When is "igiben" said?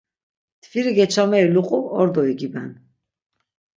2.33-2.69